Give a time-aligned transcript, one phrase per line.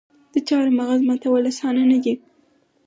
[0.33, 2.13] د چهارمغز ماتول اسانه نه دي.